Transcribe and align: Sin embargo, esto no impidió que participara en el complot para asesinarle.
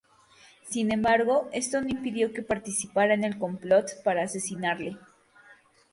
Sin 0.67 0.91
embargo, 0.91 1.47
esto 1.53 1.79
no 1.79 1.87
impidió 1.89 2.33
que 2.33 2.41
participara 2.41 3.13
en 3.13 3.23
el 3.23 3.37
complot 3.37 3.87
para 4.03 4.23
asesinarle. 4.23 4.97